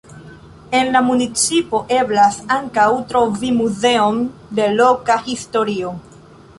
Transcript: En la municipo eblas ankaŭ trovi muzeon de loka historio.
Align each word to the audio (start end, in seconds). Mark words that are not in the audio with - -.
En 0.77 0.87
la 0.95 1.01
municipo 1.09 1.83
eblas 1.99 2.41
ankaŭ 2.57 2.89
trovi 3.13 3.53
muzeon 3.61 4.21
de 4.61 4.69
loka 4.83 5.23
historio. 5.31 5.99